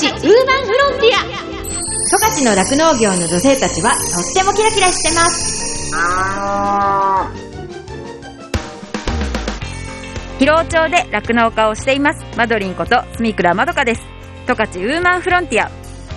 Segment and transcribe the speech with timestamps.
[0.00, 1.20] ちウーマンフロンティア。
[2.08, 5.92] 十勝の酪農業の女性たちはとってもキラキラしてます。
[10.38, 12.24] 広尾町で酪農家をしています。
[12.34, 14.00] マドリンこと住倉まどかです。
[14.46, 15.70] 十勝ウーマンフロンティア。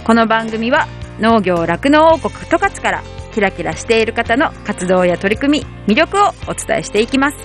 [0.06, 0.88] この番組は
[1.20, 3.04] 農業酪農王国十勝から
[3.34, 7.38] キラキラしている方の活動や取り組み魅力をお伝えしていきます。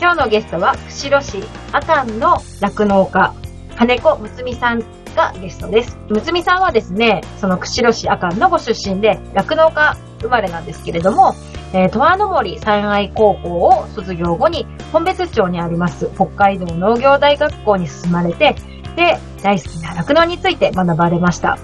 [0.00, 3.34] 今日のゲストは釧路市阿寒の酪農家
[3.76, 4.82] 金子むつみさん
[5.14, 5.96] がゲストです。
[6.08, 11.34] むつみさんはですね、その釧路市阿寒のご出身で、酪農家生まれなんですけれども、
[11.72, 18.54] えー、十和の森山愛高校を卒業後に、本別町にあります北海道農業大学校に進まれて、
[18.96, 21.58] で、大好きな酪農について学ばれました。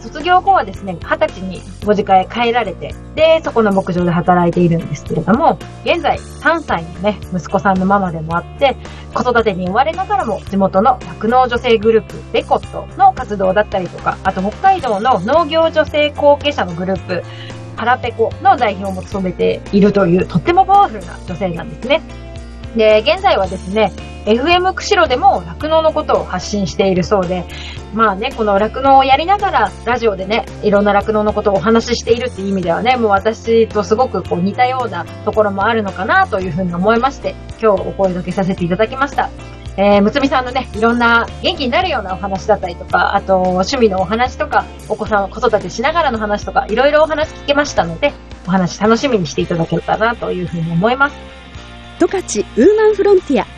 [0.00, 8.76] 卒業後はですね、二十歳にご実家へ帰られて、で、そこの牧場で働いているんですけれども、現在3歳のね、息子さんのママでもあって、
[9.12, 17.22] 子育てに追われながらも地元の酪農女性グループ、ベコットの活動だったりとか、あと北海道の農業女性後継者のグループ、
[17.76, 22.02] パラペコの代表も務めているという、とってもパワフルな女性なんですね。
[22.76, 23.92] で、現在はですね、
[24.28, 27.46] FM 釧路でも酪農のことを発信しているそうで、
[27.94, 39.30] まあね、この酪農をやりながら、ラジオでね、いろんな酪農のことをお話ししているっていう意味ではね、もう私とすごくこう似たようなところもあるのかなというふうに思いまして、今日お声掛けさせていただきました。
[39.78, 48.12] えー、むつみさんのね、いろんな元気になるようなお話だったりとか、あと趣味のお話とか、お子さんを子育てしながらの話とか、いろいろお話聞けましたので、
[48.46, 51.16] お話楽しみにしていただけたらなというふうに思います。
[51.98, 53.57] 十勝ウーマンフロンティア。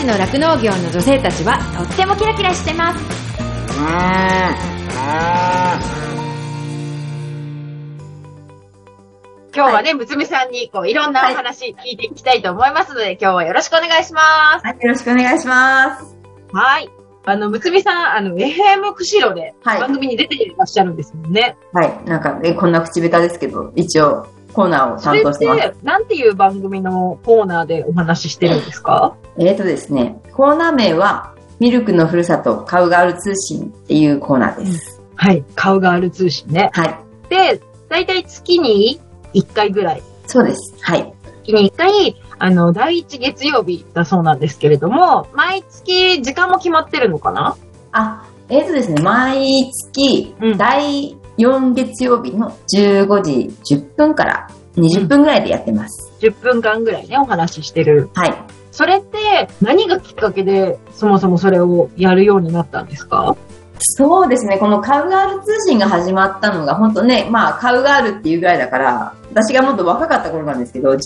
[0.00, 3.04] 十勝の酪農業の女性たちはとってもキラキラしてます
[9.54, 14.22] 今日はね、むつみさんにこういろんなお話聞いていきたいと思いますので、はい、今日はよろしくお願いしま
[14.60, 14.66] す。
[14.66, 16.16] はい、よろしくお願いします。
[16.52, 16.88] はい。
[17.26, 21.56] あの、むつみさん、あの、FM 釧路で番組に出ていらっしゃるんですもんね。
[21.74, 22.04] はい。
[22.04, 25.74] なんか、え、こんな口下手ですけど、一応、コーナーを担当してます。
[25.82, 29.16] なんていう番組のコーナーでお話ししてるんですか？
[29.38, 35.02] えっ、ー、とですね、コーナー名は、ミルクのふるさと、カウガール通信っていうコーナーです。
[35.14, 36.70] はい、カウガール通信ね。
[36.72, 36.98] はい。
[37.28, 39.00] で、だいたい月に
[39.34, 40.02] 1回ぐらい。
[40.26, 40.74] そうです。
[40.80, 41.12] はい。
[41.44, 47.56] 月に1回、あの、第1月曜日だそうなんですけれども、毎月時間も決まってるのかな？
[47.92, 51.16] あ、えっ、ー、とですね、毎月、第
[51.46, 56.12] 4月曜日の15時10分から20分ぐらいでやってます。
[56.22, 58.10] うん、10分間ぐらいね、お話ししてる。
[58.14, 58.34] はい。
[58.70, 63.36] それって何がきっかけでそもそもそれをやるようになったんですか？
[63.82, 64.58] そうですね。
[64.58, 70.96] このカウガール通信が始まったのが、本当ね、まあ、カウガールっていうぐらいだから、私がもっと若かった頃なんですけど、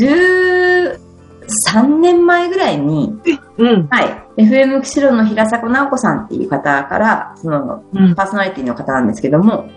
[1.47, 3.13] 13年前ぐらいに、
[3.59, 4.03] うん、は
[4.37, 4.43] い。
[4.43, 9.69] FM 釧路の平迫直子さんっていう方から、その、うん、パーソナリティの方なんですけども、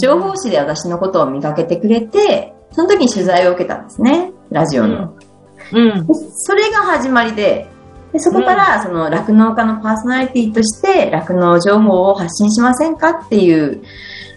[0.00, 5.16] 情報誌で私のことを見かけてくれて、その時に取材を受けたんですね、ラジオの。
[5.72, 7.68] うん、うん、それが始まりで、
[8.12, 13.82] でそこから、その、酪農家のパーソナリティとして、酪農情報を発信しませんかっていう、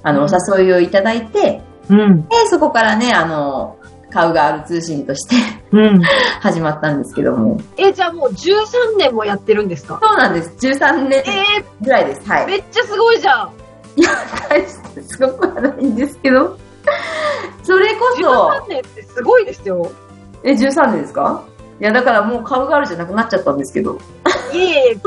[0.04, 3.78] あの、お誘いをいただいて、うん、で、そこからね、あの、
[4.12, 5.36] カウガール通信として
[5.72, 6.02] うん、
[6.42, 7.60] 始まったんですけども。
[7.78, 10.00] え、じゃあもう13年もやってるんですか？
[10.02, 10.52] そうなんです。
[10.60, 11.24] 13年
[11.82, 12.30] ぐらいです。
[12.30, 12.46] はい。
[12.48, 13.50] めっちゃすごいじゃん。
[13.98, 14.10] いや、
[14.50, 16.58] 大してすごくはないんですけど。
[17.64, 18.50] それこそ。
[18.50, 19.92] 13年ってすごいですよ。
[20.44, 21.42] え、13年ですか？
[21.82, 23.98] いや、だからもうカウガールじゃなくなっちゃったんですけど。
[24.54, 24.98] いえいえ、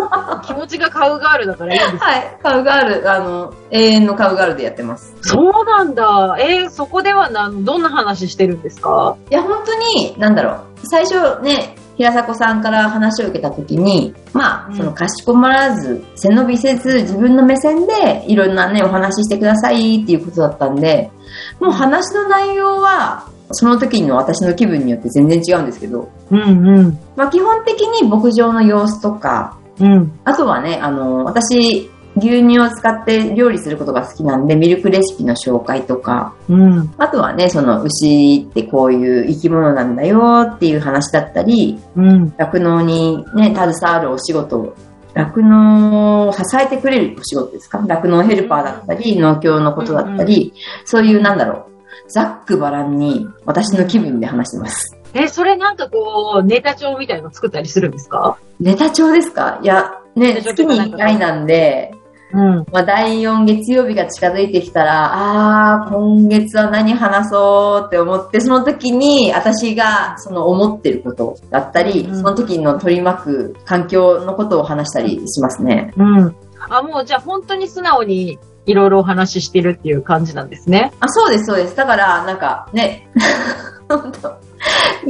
[0.46, 5.14] 気持ちがカウガールだからいいんですはい、カウガール、あの、永遠のカウガールでやってます。
[5.22, 6.36] そうなんだ。
[6.40, 9.16] えー、そこではなんどんな話してるんですか？
[9.30, 10.60] いや、本当に、なんだろう。
[10.84, 21.10] 最初ね、平迫さんから話を受けた時に、まあ、うんそのかしこまらず、背伸びせず、自分の目線でいろんなね、お話ししてくださいっていうことだったんで、
[21.58, 26.99] もう話の内容は、その時の私の気分によって全然違うんですけど、うんうん。
[27.17, 30.19] まあ基本的に牧場の様子とか、うん。
[30.25, 36.93] あとはね、あの、私、牛乳を使って料理することが好きなんで、ミルクレシピの紹介とか、うん。
[36.99, 42.35] あとはね、その牛ってこういう生き物なんだよっていう話だったり、うん。
[42.37, 44.75] 酪農にね、携わるお仕事、
[45.15, 47.79] 酪農を支えてくれるお仕事ですか？
[47.87, 50.53] 酪農ヘルパーだったり、農協のことだったり、
[50.85, 51.77] そういうなんだろう、
[52.08, 54.96] ざっくばらんに私の気分で話してます。
[55.14, 58.38] え、それなんかこう、ネタ帳みたいの作ったりするんですか？
[58.60, 59.58] ネタ帳ですか？
[59.62, 61.93] いや、ね、月に1回なんで、
[62.31, 62.56] うん。
[62.72, 75.94] まあ、第4月曜日が近づいてきたら、あー、今月は何話そうって思って、その時に私がその思ってることだったり、うんその時の取り巻く環境のことを話したりしますね。
[75.96, 76.37] うん。
[76.69, 78.38] あ、もうじゃあ本当に素直に
[78.69, 80.93] いろいろお話ししてるっていう感じなんですね。
[81.00, 81.75] あ、そうです、そうです。
[81.75, 83.09] だから、なんかね、
[83.88, 84.37] 本当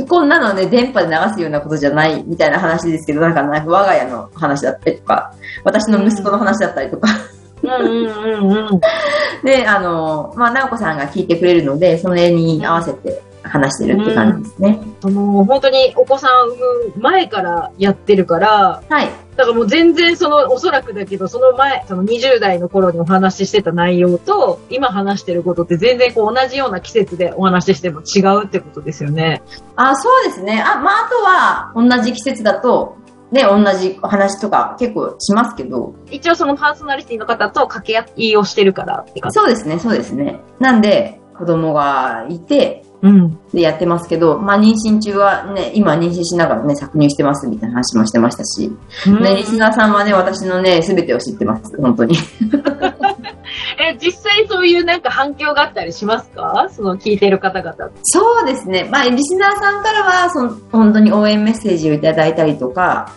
[0.06, 5.32] こんなのね、電波で流すようなことじゃないみたいな話ですけど、なんか、なんか我が家の話だったりとか、
[5.64, 7.08] 私の息子の話だったりとか、
[7.62, 8.80] うんうんうんうん。
[9.44, 14.80] で、あの、まあ、直子さんが聞いてくれるので、それに合わせて話してるって感じですね。
[15.00, 16.56] その、本当にお子さん産
[16.96, 19.10] む前からやってるから、はい。
[19.36, 29.42] だからもう全然その、おそらくだけど、その前、その20代の頃にお話ししてた内容と、今話してることって全然こう同じような季節でお話ししても違うってことですよね。
[29.76, 30.60] あ、そうですね。
[30.60, 32.96] あ、まあ、あとは、同じ季節だと、
[33.30, 39.38] ね、同じ話とか結構しますけど、一応そのパーソナリティの方と掛け合いをしてるからって感じ。
[39.38, 40.40] そうですね、そうですね。
[40.58, 43.38] なんで、子供がいて、うん。
[43.54, 48.72] でやってますけど、まあ、妊娠中はね、今妊娠しながらね、搾乳してますみたいな話もしてましたし、
[49.20, 52.16] ね、リスナーさんはね、私のね、すべてを知ってます、本当に。
[53.80, 56.68] え、実際そういうなんか反響があったりしますか？
[56.70, 57.74] その聞いてる方々。
[58.02, 58.88] そうですね。
[58.90, 63.12] まあ、リスナーさんからは、その、本当に応援メッセージをいただいたりとか、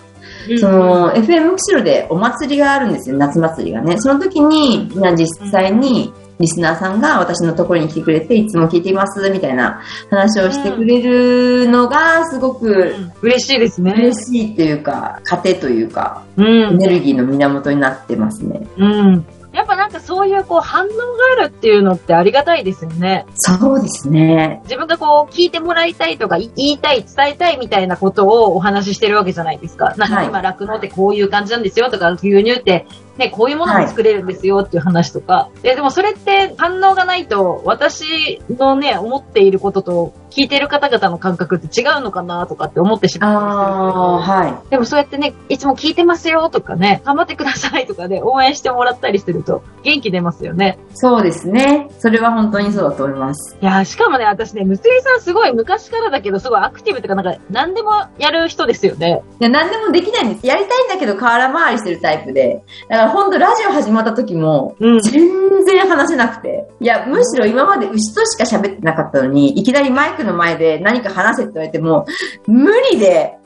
[0.60, 3.96] その、FM 釧路でお祭りがあるんですよ、夏祭りがね。
[4.00, 13.94] その時に、実際に、リスナーさんが私のところに来てくれて、いつも聞いています、みたいな話をしてくれるのが、すごく嬉しいですね。
[13.98, 16.78] 嬉しいというか、糧というか、うエん。
[16.78, 18.68] ネルギーの源になってますね。
[18.78, 19.26] うん。
[19.54, 20.96] やっぱなんかそういうこう反応が
[21.40, 23.26] あるっていうのってありがたいですよね。
[23.36, 24.62] そうですね。
[24.64, 29.94] 自分がこう聞いてもらいたいとかい言いたい、伝えたいみたいなことをお話ししてるわけじゃないですか。
[29.98, 32.88] なんかはい今酪農ってこういう感じなんですよとか、牛乳って
[33.22, 35.50] ね、こういうものも作れるんですよっていう話とか。
[35.62, 44.34] ででもそれって反応がないと私のね、思っていることと聞いてる方々の感覚って違うのかなとかって思ってしまうんですけど。
[44.34, 44.70] はい。
[44.70, 50.80] でもそうやってね、いつも聞いてますよとかね、頑張ってくださいとかで、 応援してもらったりすると元気出ますよね。
[50.94, 51.90] そうですね。
[52.00, 53.58] それは本当にそうだと思います。
[53.62, 59.22] いやーしかもね、私ね、むつりさんすごい昔からだけど、すごいアクティブとかなんか何でもやる人ですよね。
[59.42, 60.48] いや、何でもできないんです。
[60.48, 62.64] やりたいんだけど、瓦回りしてるタイプで。
[62.90, 65.00] だから本当ラジオ始まった時も、うん。
[65.02, 65.30] 全
[65.66, 66.68] 然話せなくて。
[66.80, 72.06] いや、むしろ今まで牛としか喋ってなかったのに、いきなりマイクの前で何か話せって言われても、
[72.48, 73.38] 無理で、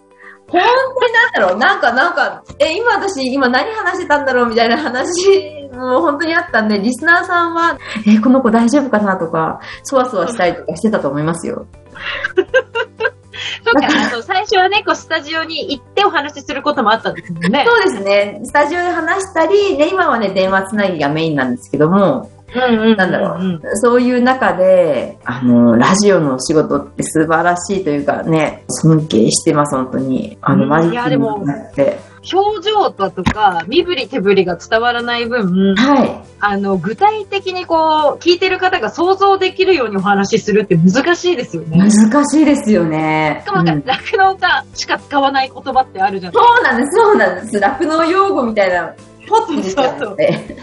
[0.48, 11.66] 本当になんだろう、なんか、なんか、え、今私、今何話してたんだろうみたいな話、もう本当にあったんで、リスナーさんは、え、この子大丈夫かなとか、そわそわしたりとかしてたと思いますよ。
[13.64, 17.66] そうか、あの、最初はね、こう、スタジオに行ってお話しすることもあったんですもんね。
[17.68, 18.42] そうですね。
[18.44, 30.38] スタジオで話したり、ね、今はね、電話つなぎがメインなんですけども、うんうんなんだろううんそういう中で、あの、ラジオのお仕事って素晴らしいというかね、尊敬してます、本当に。
[30.42, 31.44] あの、うんマジいやでも。
[32.32, 36.24] 表情だとか、身振り手振りが伝わらない分、はい。
[36.40, 41.78] あの、具体的にこう、聞いてる方が想像できるようにお話しするって難しいですよね。
[41.78, 43.44] 難しいですよね。
[43.46, 47.60] しかもなんうんか、酪農家しか使わない言葉ってあるじゃないそうなんです、そうなんです。
[47.60, 48.94] 酪農用語みたいな、
[49.28, 50.58] ポッて出ちゃうので。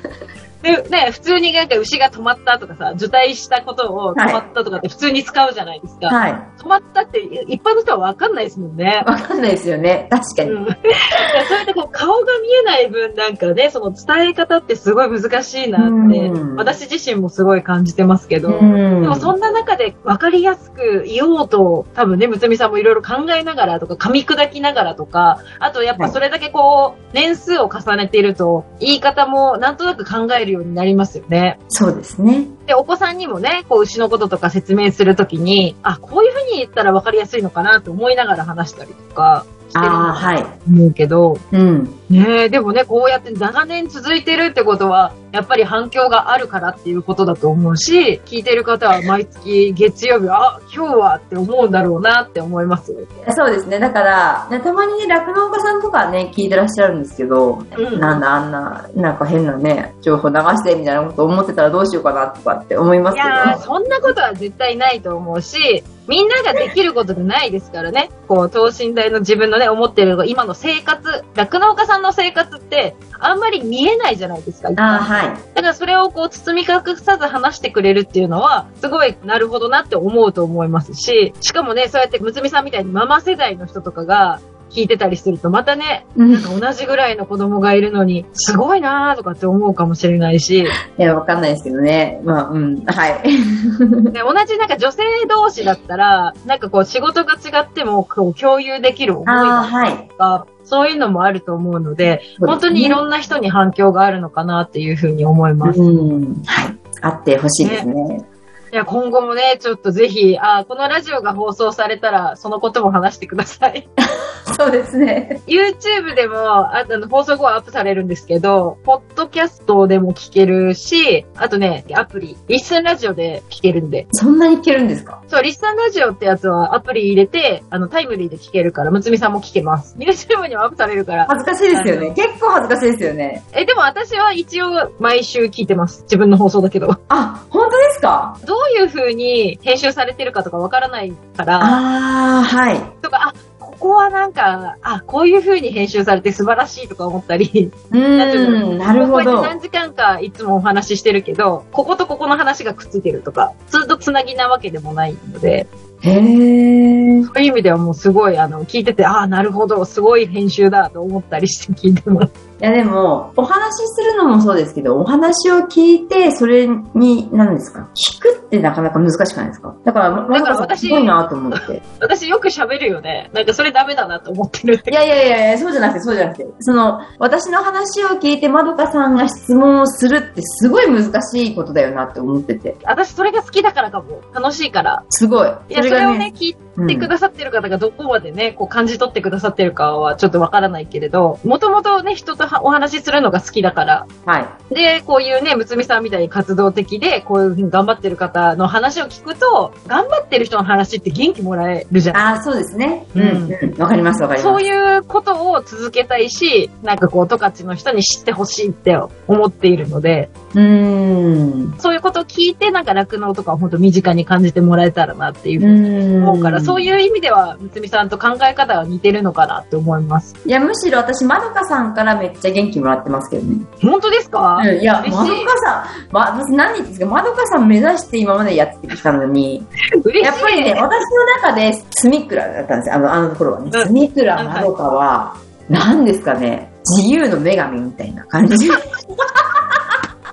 [0.62, 6.07] で、ね、普通になんか牛が止まったとかさ、受胎したことを止まったとかって普通に使うじゃないですか。
[6.09, 6.33] はい。
[6.59, 9.02] 止まったって一般の人はわかんないですもんね。
[9.07, 10.07] わかんないですよね。
[10.11, 10.50] 確かに。
[10.50, 31.59] うん、 そうやってこう顔が見えない分なんかね、その伝え方ってすごい難しいなって、うん私自身もすごい感じてますけど、うんでもそんな中で分かりやすく言おうと、多分ね、むつみさんもいろいろ考えながらとか、噛み砕きながらとか、あとやっぱそれだけこう、年数を重ねていると、言い方もなんとなく考えるようになりますよね。
[31.68, 32.47] そうですね。
[32.66, 39.85] で、お子さんにもね、こう、牛のこととか説明するときに、あ、こういうふうに言ったら分かりやすいのかなと思いながら話したりとか、してる。
[39.85, 41.94] と思うけど、うん。
[42.12, 52.99] ねえ、でもね、こうやって長年続いてるってことは、やっぱり反響があるからっていうことだと思うし、聞いてる方は毎月月曜日、あ、今日はって思うんだろうなって思いますよ。
[53.31, 53.78] そうですね。
[53.78, 63.28] だから、ねたまにね、酪農家さんとかね、聞いてらっしゃるんですけど、うんなんだあんな、なんか変なね、情報流してみたいなこと思ってたらどうしようかなとかって思いますけど。
[63.28, 68.11] いやー、そんなことは絶対ないと思うし、みんなができることじゃないですからね。
[68.26, 74.71] こう、等身大の自分のね、思ってる今の生活、酪農家さんの生活って、あんまり見えないじゃないですか。
[74.76, 75.26] ああ、はい。
[75.54, 84.40] だからそれをこう包み隠さず話してくれるっていうのは、すごいなるほどなって思うと思いますし、しかもね、そうやってむつみさんみたいにママ世代の人とかが
[84.73, 90.64] 聞いてたりすると、またね、うんなんか同じぐらいの子供がいるのに、すごいなーとかって思うかもしれないし、
[90.99, 92.21] いや、わかんないですけどね。
[92.25, 92.85] まあ、うん。
[92.87, 93.23] はい。
[94.12, 100.09] で同じなんか女性同士だったら、なんかこう仕事が違ってもこう共有できる思いああ、だはい。
[100.09, 105.81] とか、そういうのもあると思うので、本当にいろんな人に反響があるのかなっていうふうに思います。
[105.81, 106.43] うん。
[106.47, 106.76] はい。
[107.02, 108.25] あってほしいですね。
[108.73, 113.87] いや、今後もね、ちょっとぜひ、あこのラジオが放送されたら、そのことも話してください。
[114.57, 115.43] そうですね。
[115.47, 124.07] YouTube でも、ああの、放送後はアップされるんですけど、ポッドキャストでも聞けるし、あとね、アプリ、リッスンラジオで聞けるんで。
[124.12, 125.22] そんなにいけるんですか？
[125.32, 129.96] そう、リッスンラジオってやつはアプリ入れて、あの、タイムリーで聞けるから、むつみさんも聞けます。
[129.98, 131.24] YouTube にもアップされるから。
[131.26, 132.10] 恥ずかしいですよね。
[132.14, 133.42] 結構恥ずかしいですよね。
[133.54, 136.02] え、でも私は一応毎週聞いてます。
[136.02, 136.88] 自分の放送だけど。
[136.88, 138.36] どあ、本当ですか？
[138.46, 142.80] ういう風に編集されてるかとかわからないから、ああ、はい。
[143.00, 143.34] とか、あ、
[143.82, 149.24] ここはなんか、あ、こういう風に編集されて素晴らしいとか思ったり、うーん、なるほど。
[149.24, 149.48] こうやって。
[149.48, 155.66] 何時間かいつもお話ししてるけど、こことここの話がくっついてるとか、ずっとつなぎなわけでもないので、
[156.04, 157.23] へえ。
[157.25, 162.32] そういう意味ではもうすごい、あの、聞いてて、ああ、なるほど、すごい編集だと思ったりして聞いてます。
[162.61, 167.88] いやでも、お話しするのもそうですけど、お話を聞いて、それに、何ですか？
[167.94, 169.75] 聞くってなかなか難しくないですか？
[169.85, 171.82] だから、まだからさん私すごいなと思って。
[172.00, 173.30] 私よく喋るよね。
[173.32, 174.75] なんかそれダメだなと思ってる。
[174.75, 176.47] いやいやいやいや、そうじゃなくて、そうじゃなくて。
[176.61, 182.76] その、私の話を聞いて、まどかさんが質問をするってすごい難しいことだよなって思ってて。
[182.85, 184.21] 私それが好きだからかも。
[184.32, 185.04] 楽しいから。
[185.09, 185.49] すごい。
[185.68, 194.75] いや、それをね、聞いうんてくださってる方がどこまでね、こう感じ取ってくださってるかはちょっとわからないけれど、もともとね、人とはお話しするのが好きだから、はい。
[194.75, 202.16] で、こういうね、むつみさんみたいに活動的で、こういうふうに頑張ってる方の話を聞くと、頑張ってる人の話って元気もらえるじゃん。
[202.16, 203.06] ああ、そうですね。
[203.14, 203.80] ううんん、うん。
[203.80, 204.50] わかります、わかります。
[204.50, 211.75] そういうことを続けたいし、なんかこう、十勝の人に知ってほしいって思っているので、うーん。
[211.78, 215.81] そういうことを聞いて、なんか酪農とかを本当身近に感じてもらえたらなっていうふうにうん。
[215.84, 220.34] 思うから、そういう意味では、むつみさんと考え方が似てるのかなって思います。
[220.46, 223.64] いや、むしろ私、まどかさんからめっちゃ元気もらってますけどね。
[223.82, 229.66] 本当ですか、うん、いや、まどかさん、ま、私何言ってんですか、まどかさん目指して今までやってきたのに、
[230.04, 230.24] 嬉しい。
[230.24, 233.70] やっぱりね、私の中で、スミクラだったんですよ、あの、あのところはね。
[233.72, 235.36] うんスミクラまどかは、
[235.68, 238.68] 何ですかね、自由の女神みたいな感じ。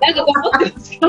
[0.01, 0.99] なんかこう思ってるんですよ。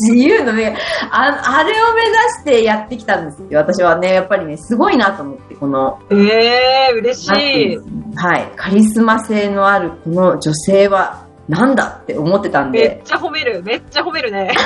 [0.00, 0.76] 自由の女神。
[1.10, 3.58] ああれを目指してやってきたんですよ。
[3.60, 7.26] 私はね、やっぱりね、すごいなと思って、この、ええー、嬉し
[7.74, 7.78] い
[8.16, 13.62] はい、カリスマ性のあるこの女性は、なんだって思ってたんめっで、ちゃ褒める。
[13.64, 14.50] めっちゃ褒めるね。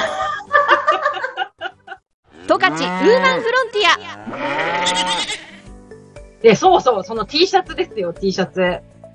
[2.47, 3.83] 十勝ウーマンフロンティ
[6.43, 8.61] で、そうそう、その T シャツですよ、T シャツ。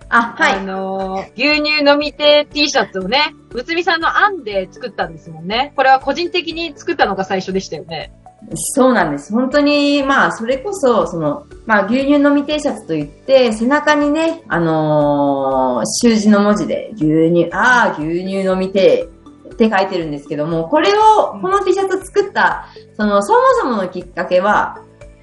[0.10, 0.66] あ、はあい。
[0.66, 5.74] のー、牛乳飲みて T シャツをね、むつみさんの案で作ったんですもんね。
[5.76, 8.12] これは個人的に作ったのが最初でしたよね。
[8.56, 9.34] そうなんです。
[9.34, 19.08] 本当に、まあ、それこそ、その、まあ、牛乳飲み T シャツといって、背中にね、あのー習字の文字で、牛乳、ああ、牛乳飲みて
[19.52, 24.80] って書いてるんですけども、これを、この T シャツを作った、その、そもそものきっかけは、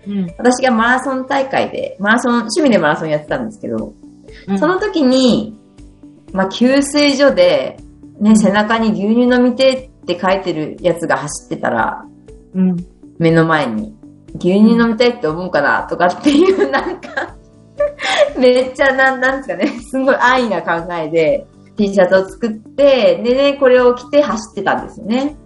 [0.07, 0.27] うん。
[0.39, 3.95] 私がマラソン大会で、マラソン、趣味でマラソンやってたんですけど、
[4.59, 5.59] その時に、
[6.33, 7.79] まあ、給水所で、
[8.21, 12.05] ね、背中に牛乳飲みてって書いてるやつが走ってたら、
[12.55, 12.77] うん。
[13.19, 13.95] 目の前に、
[14.39, 17.35] 牛乳飲みたいって思うかなとかっていう、 なんか、
[18.39, 21.47] めっちゃなん、なんですかね、すごい安易な考えで
[21.77, 25.37] T シャツを作って、でね、これを着て走ってたんですよね。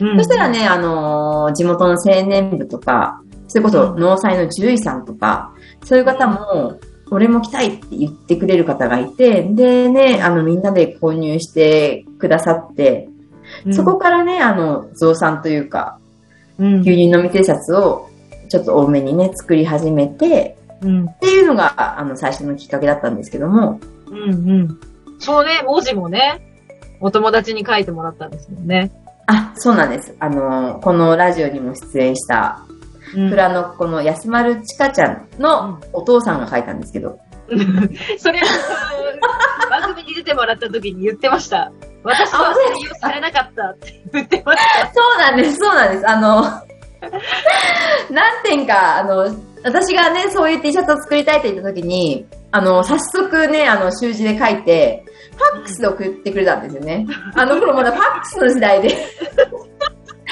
[0.00, 5.52] うんそしたら、ね、あのー地元の青年部とか、それこそ農祭の獣医さんとか、
[5.84, 6.78] そういう方も、
[7.10, 13.08] 俺も来たいって言ってくれる方がいて、でね、あの、みんなで購入してくださって、
[13.66, 15.98] うんそこ、からね、あの、増産というか、
[16.58, 18.08] うん牛乳飲み T シャツを
[18.48, 21.06] ちょっと多めにね、作り始めて、うん。
[21.06, 24.80] っていうのが、あの、最初のきっかけだったんですけども、うんうん。
[25.18, 26.40] そうね、文字もね、
[27.00, 28.90] お友達に書いてもらったんですもんね。
[29.26, 30.14] あ、そうなんです。
[30.20, 32.69] あの、このラジオにも出演した、うん
[33.12, 37.18] フラのこの安丸ちかちゃんのお父さんが書いたんですけど、
[38.18, 41.72] それ、あの番組に出てもらった時に言ってました。
[42.02, 44.86] 私は採用されなかったって言ってました。
[44.94, 46.08] そうなんです、そうなんです。
[46.08, 46.42] あの、
[48.10, 49.28] 何点か、あの、
[49.64, 55.04] 私がね、そういう T シャツを作りたいと言った時に、あの、早速ね、あの、習字で書いて、
[55.36, 57.06] ファックスで送ってくれたんですよね。
[57.34, 58.96] あの頃まだファックスの時代で。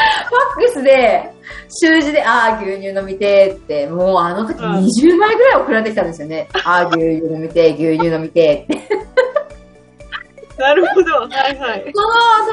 [0.08, 1.32] ファックスで、
[1.68, 6.48] 習字で、ああ、牛乳飲みてーって、もうあの時うん20枚ぐらい送られてきたんですよね。
[6.64, 9.08] ああ、 牛乳飲みてー、牛乳飲みてーって。
[10.58, 11.12] なるほど。
[11.12, 11.92] はいはい。
[11.94, 12.08] その、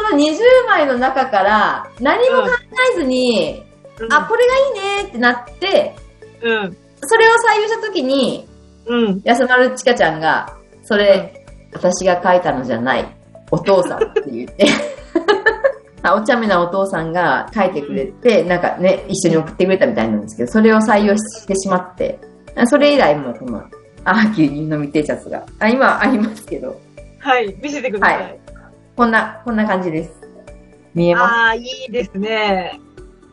[0.10, 2.50] その20枚の中から、何も考
[2.94, 3.64] えずに、
[4.12, 5.96] あ、これがいいねってなって、
[6.42, 6.78] うん。
[7.02, 8.48] それを採用したときに、
[8.86, 9.22] うん。
[9.24, 13.06] 安丸ちかちゃんが、それ、私が書いたのじゃない、
[13.50, 15.52] お父さんって言って、あ
[16.14, 22.20] お茶目なお父さんが書いてくれて、なんかね、一緒に送ってくれたみたいなんですけど、それを採用してしまって、
[22.66, 23.64] それ以来もうこの、
[24.04, 26.80] あ、牛乳飲みャツが、あ、今ありますけど、
[27.20, 27.56] はい。
[27.62, 28.22] 見せてください。
[28.22, 28.40] はい
[28.96, 30.12] こんな、こんな感じです。
[30.94, 31.34] 見えます？
[31.34, 32.80] ああ、いいですね。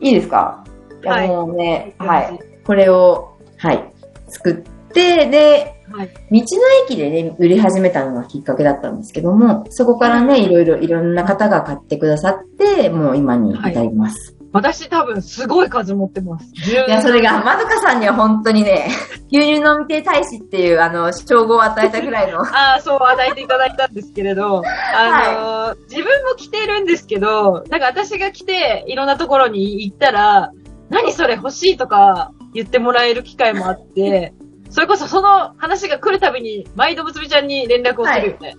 [0.01, 0.65] いいですか？
[1.05, 2.39] はいもうね、はい。
[2.65, 3.81] これを、はい、
[4.27, 4.55] 作っ
[4.91, 6.07] て、で、はい。
[6.07, 6.45] 道の
[6.87, 14.35] 駅でね、売り始めたのがきっかけだったんですけども、そこからね、いろいろ、いろんな方が買ってくださって、もう今に至ります。
[14.51, 16.45] 私多分すごい数持ってます。
[16.71, 18.87] い、や、それが、まどかさんには本当にね、
[19.31, 24.63] 牛乳飲み亭大使っていう、あの、称号を与えたぐらいの、 ああ、そう、与えていただいたんですけれど、
[24.95, 30.51] あのー自分も着てるんですけど、なんか私が着て、いろんなところに行ったら、
[30.89, 34.33] 何それ欲しいとか言ってもらえる機会もあって、
[34.73, 38.55] それこそその話が来るたびに、毎度むつみちゃんに連絡をするよね。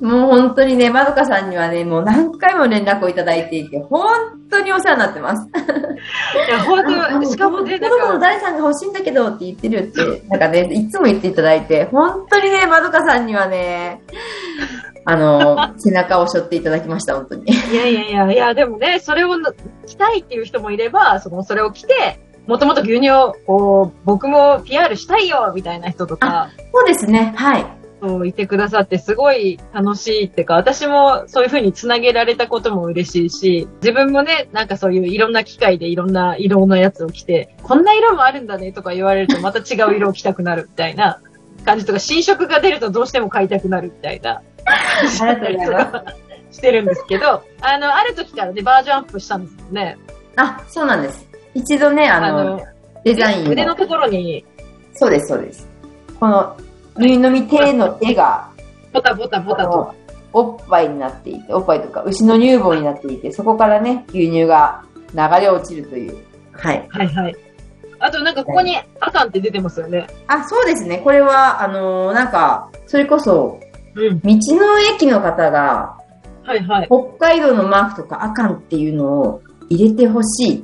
[0.00, 4.06] もう本当にね、まどかさんにはね、もう何回も連絡をいただいていて、本
[4.48, 5.48] 当にお世話になってます。
[6.48, 14.02] いや、本あ当しかもね、子のなんか、誰さんが欲しいんだけどって言ってるって、なんかね、いつも言っていただいて、本当にね、まどかさんにはね、
[15.04, 17.44] あの、 背中を背負っていただきました、本当に。
[17.50, 19.30] いやいやいや、いや、でもね、それを
[19.86, 27.66] 着たいっていう人もいれば、その、それを着て、もともと牛乳を、こう、僕も PR したいよみたいな人とか、そうですね、はい。
[28.00, 41.20] そういてくださってすごい楽しいっていうか、私もそういう風につなげられたことも嬉しいし、自分もね、なんかそういういろんな機会でいろんな色のやつを着て、こんな色もあるんだねとか言われるとまた違う色を着たくなるみたいな
[41.64, 44.42] 感じとか、新色が出るとどうしても買いたくなるみたいな。
[44.66, 46.26] ありがとうございます。
[46.58, 49.98] してるんですけど、あの、ある時からね、バージョンアップしたんですよね。
[50.36, 51.26] あ、そうなんです。
[51.56, 52.60] 一度ね、あの、
[53.02, 53.50] デザインを。
[53.52, 54.44] 腕のところに、
[54.92, 55.66] そうです、そうです。
[56.20, 56.56] この、
[56.96, 58.48] 縫い飲み手の絵が、
[58.92, 59.94] ボタボタボタと。
[60.32, 64.82] おっぱいになっていて、おっぱいとか牛の乳房になっていて、そこからね、牛乳が
[65.14, 66.16] 流れ落ちるという。
[66.52, 66.86] はい。
[66.90, 67.36] はいはい。
[67.98, 70.06] あとなんかここにアカンって出てますよね。
[70.26, 70.98] あ、そうですね。
[70.98, 73.58] これは、あのーなんか、それこそ、
[73.94, 74.20] うん。
[74.20, 75.96] 道の駅の方が、
[76.44, 76.88] はいはい。
[76.88, 80.62] 北海道のマークとかアカンっていうのを入れてほしいっ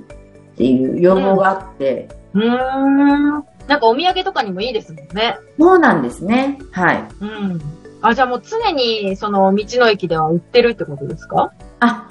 [0.56, 3.44] ていう要望があって、うーん。
[3.68, 5.36] なんかお土産とかにもいいですもんね。
[5.58, 6.58] そうなんですね。
[6.72, 7.04] はい。
[7.20, 7.60] うん。
[8.00, 11.52] あ、じゃあもう常にその道の駅では売ってるってことですか？
[11.80, 12.08] あ、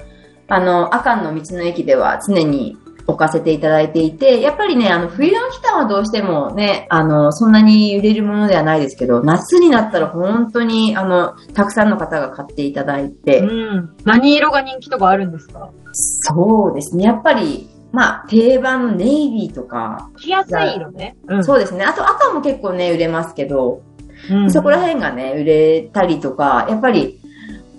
[0.47, 2.77] あの、アカンの道の駅では常に
[3.08, 13.95] 置かせていただいていて、やっぱりね、あの、冬の期間はどうしてもね、あの、そんなに売れるものではないですけど、夏になったら本当に、あの、たくさんの方が買っていただいて、うん。
[14.06, 15.71] 何色が人気とかあるんですか？
[15.93, 17.04] そうですね。
[17.04, 21.17] やっぱり、まあ、定番のネイビーとか、着やすい色ね。
[21.27, 21.43] うん。
[21.43, 21.84] そうですね。
[21.84, 23.82] あと赤も結構ね、売れますけど、
[24.30, 27.19] うんそこら辺がね、売れたりとか、やっぱり、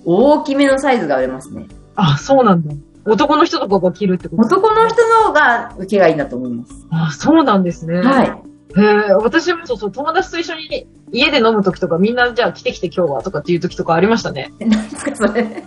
[0.04, 1.66] 大きめのサイズが売れますね。
[1.94, 2.74] あ、そうなんだ。
[3.04, 4.42] 男の人とかが着るってこと？
[4.42, 6.86] 男の人の方が受けがいいんだと思います。
[6.90, 8.00] あ、そうなんですね。
[8.00, 8.28] はい。
[8.28, 14.52] へえ、私もそうそう、友達と一緒に家で飲むときとか、みんなじゃあ来て来て今日はとかっていうときとかありましたね。
[14.58, 15.42] 何ですか、それ。
[15.42, 15.64] なんか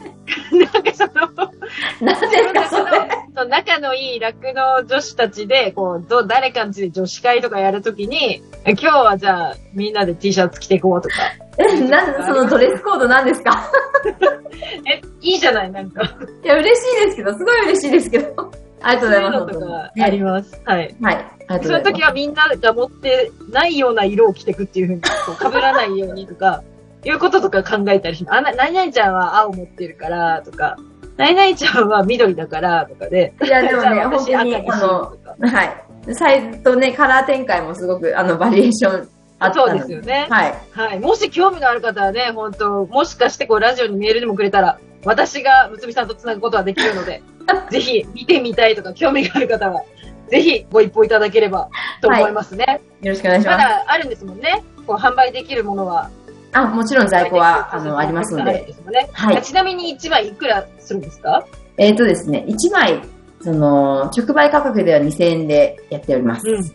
[0.93, 1.51] その、
[2.01, 3.45] 何ですか、それ？
[3.49, 11.15] 仲のいい酪農女子たちで、こう、ど誰かんちで女子会とかやるときに、え今日はじゃあみんなで T シャツ着ていこうとか。
[11.57, 13.69] え、 なんそのドレスコード何ですか？
[14.89, 16.01] え、いいじゃないなんか。
[16.43, 18.51] いや、嬉しいですけど、すごい嬉しいですけど。
[18.81, 19.37] ありがとうございます。
[19.37, 20.61] そういうのとかあります。
[20.65, 20.95] はい。
[21.01, 21.15] はい。
[21.15, 21.81] ありがとうその。
[21.81, 25.07] 時はみんなが持ってないような色を着てくっていうふうに、こ
[25.49, 26.61] う被らないようにとか、
[27.03, 28.37] いうこととか考えたりします。
[28.37, 30.77] あ、な、何々ちゃんは青持ってるから、とか、
[31.17, 33.33] 何々ちゃんは緑だから、とかで。
[33.43, 35.17] いや、でもね、 本当に、あの。
[35.39, 35.63] は
[36.07, 36.13] い。
[36.13, 40.27] サイズとね、カラー展開もすごく、あの、バリエーションあったそうのですよね。
[40.29, 40.53] はい。
[40.71, 40.99] はい。
[40.99, 47.21] もし興味のある方はね、本当もしかしてこうラジオにメールでもくれたら、私がむつみさんとつなぐことはできるので、
[47.69, 49.83] ぜひ見てみたいとか興味がある方は、
[50.29, 51.69] ぜひご一報いただければ
[52.01, 52.81] と思いますね。
[53.01, 53.69] よろしくお願いしまます。
[53.69, 54.63] だあるんですもんね。
[54.85, 56.09] こう販売できるものは。
[56.55, 58.65] あ、もちろん在庫は、あの、ありますので。
[59.11, 61.45] はいちなみに1枚いくらするんですか？
[61.77, 63.01] えっ、とですね、1枚、
[63.41, 66.47] その、直売価格では2000円でやっております。
[66.49, 66.71] うん。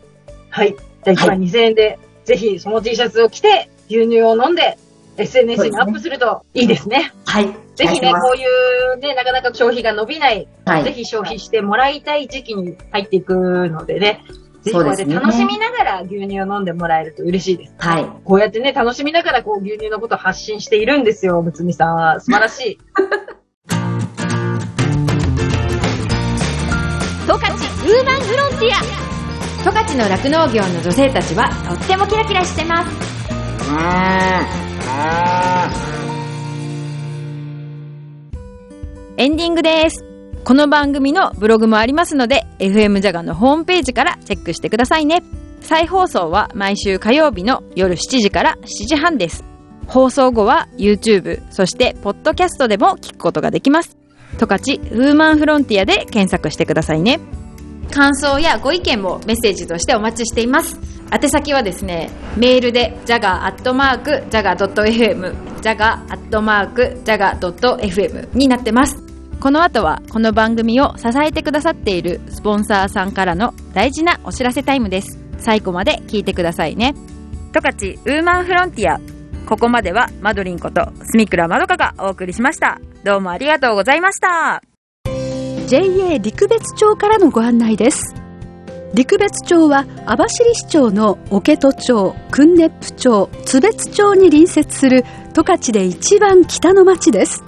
[0.51, 0.77] はい。
[1.05, 4.77] じゃあ1枚2000円で、ぜひその T シャツを着て、牛乳を飲んで、
[5.17, 7.13] SNS にアップするといいですね。
[7.27, 7.47] はい。
[7.75, 8.43] ぜひね、こうい
[8.95, 10.85] うね、なかなか消費が伸びない、はい。
[10.85, 14.23] ぜひ消費してもらいたい時期に入っていくのでね、
[14.63, 17.75] ぜひこうやってそうですね楽しみながら牛乳を飲んでもらえると嬉しいです。
[17.79, 18.05] はい。
[18.25, 22.21] こうやってね、楽しみながらこう牛乳のことを発信しているんですよ、むつみさんは。
[22.21, 22.79] 素晴らしい。
[27.27, 29.01] 十勝ウーマンフロンティア
[29.63, 32.91] 十勝の酪農業の女性たちはとってもキラキラしてます
[39.17, 40.10] エンディングです。
[40.45, 45.23] この番組のブログもありますので、FM ジャガのホームページからチェックしてくださいね。
[45.61, 49.45] 再放送は毎週火曜日の夜7時から7時半です。
[49.87, 53.97] 放送後は YouTube、そしてポッドキャストでも聞くことができます。
[54.39, 57.21] 十勝ウーマンフロンティアで検索してくださいね。
[57.91, 60.79] 感想やご意見もメッセージとしてお待ちしています。
[61.13, 69.10] 宛先はですね、メールで jaga.jaga.fm、jaga.jaga.fm になってます。
[69.41, 75.19] この後はこの番組を支えてくださっているスポンサーさんからの大事なお知らせタイムです。
[75.39, 76.95] 最後まで聞いてくださいね。
[77.53, 79.01] 十勝ウーマンフロンティア。
[79.47, 82.79] ここまではマドリンことスミクラまどかがお送りしました。
[83.03, 84.63] どうもありがとうございました。
[85.71, 88.17] JA 陸別町からのご案内です
[88.93, 97.45] 陸別町は網走市町の桶戸町訓熱府町津別町に隣接する十勝で一番北の町です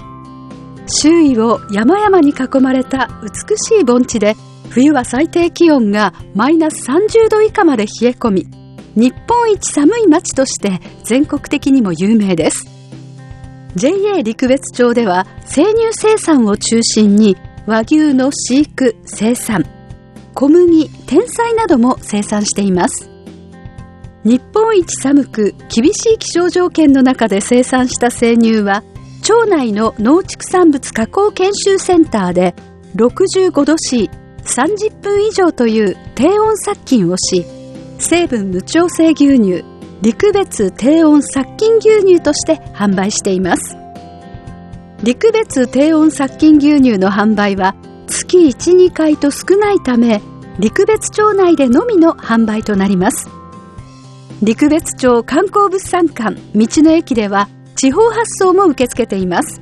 [0.86, 4.36] 周囲を山々に囲まれた美しい盆地で
[4.70, 8.62] 冬は最低気温がマイナス30度以下まで冷え込み
[8.94, 12.66] 日本一寒い町として全国的にも有名です。
[13.74, 19.64] JA 陸別町では生乳生産を中心に和牛の飼育生産
[20.34, 23.08] 小麦天菜なども生産しています。
[24.24, 28.84] 日本一寒く厳しい気象条件の中で生産した生乳は
[29.22, 32.56] 町内の農畜産物加工研修センターで
[32.96, 37.46] 65度 C30 分以上という低温殺菌をし
[38.00, 39.64] 成分無調整牛乳
[40.02, 43.76] 陸別低温殺菌牛乳として販売しています。
[45.04, 47.76] 陸別低温殺菌牛乳の販売は
[48.08, 50.20] 月1、2回と少ないため
[50.58, 53.28] 陸別町内でのみの販売となります。
[54.42, 59.60] 陸別町観光物産館道の駅では地方発送も受け付けています。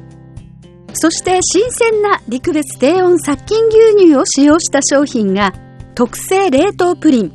[0.92, 5.52] そして新鮮な陸別低温殺菌牛乳を使用した商品が
[5.94, 7.32] 特製冷凍プリン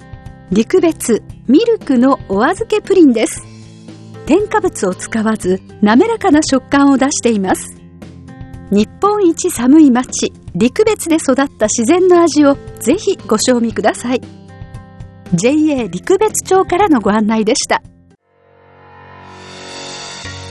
[0.52, 3.44] 陸別ミルクのお預けプリンです。
[4.26, 7.76] 添加物を使わず滑らかな食感を出しています。
[8.72, 14.22] 日本一寒い町陸別で育った自然の味をぜひご賞味ください。
[15.34, 17.82] JA 陸別町からのご案内でした。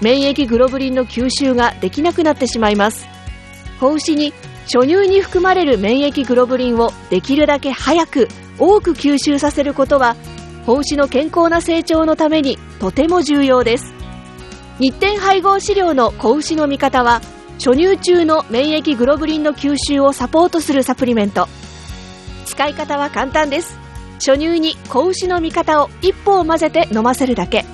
[0.00, 3.06] 免疫グロブリンの吸収ができなくなってしまいます。
[3.80, 4.32] 子牛に
[4.64, 8.28] 初乳に含まれる免疫グロブリンをできるだけ早く
[8.58, 10.16] 多く吸収させることは
[10.64, 13.92] 子牛の健康な成長のためにとても重要です。
[14.78, 17.20] 日展配合飼料の子牛の味方は
[17.58, 21.48] 初乳中の免疫グロブリンの吸収をサポートするサプリメント。
[22.46, 23.78] 使い方は簡単です。
[24.14, 27.64] 初乳に子牛の味方を一歩を混ぜて飲ませるだけ。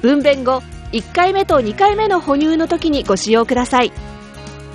[0.00, 0.62] 分娩後
[0.92, 3.92] 1回目と2回目の哺乳の時にご使用ください。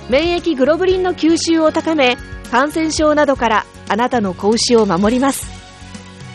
[0.08, 2.16] 免疫グロブリンの吸収を高め
[2.50, 5.46] 感染症などからあなたの子牛を守ります。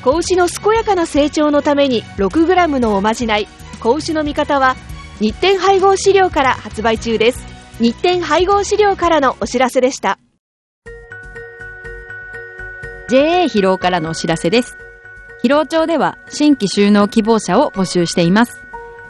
[0.03, 3.47] 子牛の健やかな成長のために 6g のおまじない。
[3.79, 4.75] 子牛の味方は
[5.19, 7.45] 日展配合飼料から発売中です。
[7.79, 10.19] 日展配合飼料からのお知らせでした。
[13.09, 14.77] JA 疲労からのお知らせです。
[15.43, 18.58] 疲労町では新規収納希望者を募集しています。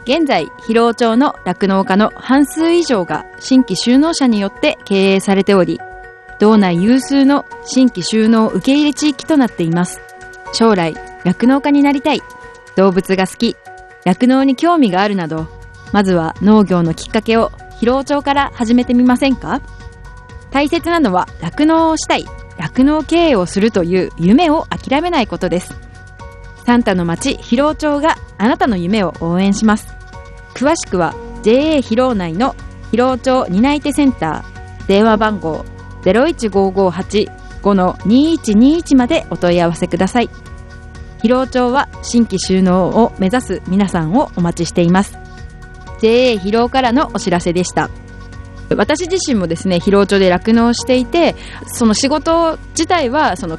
[0.04, 5.78] 現在、広尾町の酪農家の半数以上が新規就農者によって経営されており、
[6.38, 10.00] 道内有数の新規就農受け入れ地域となっています。
[10.52, 12.22] 将来、酪農家になりたい、
[12.76, 13.56] 動物が好き、
[14.04, 15.46] 酪農に興味があるなど、
[15.92, 19.60] まずは農業のきっかけを広尾町から始めてみませんか？
[20.50, 22.24] 大切なのは酪農をしたい、
[22.58, 25.74] 酪農経営をするという夢を諦めないことです。
[26.70, 29.92] サンタの町広尾町があなたの夢を応援します。
[30.54, 32.54] 詳しくは JA 広尾内の
[32.92, 35.64] 広尾町担い手センター電話番号
[36.02, 40.30] 01558-2121までお問い合わせください。
[41.20, 45.18] 広尾町は新規収納を目指す皆さんをお待ちしています。
[46.00, 47.90] JA 広尾からのお知らせでした。
[48.76, 51.34] 私自身もですね、広尾町で酪農していて、
[51.66, 53.58] その仕事自体は、その、